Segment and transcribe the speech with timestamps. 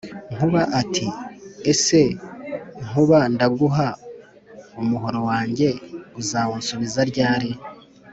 [0.33, 1.05] Nkuba ati:
[1.71, 2.01] «ese
[2.85, 3.87] Nkuba ndaguha
[4.81, 5.67] umuhoro wanjye
[6.19, 7.49] uzawunsubiza ryari?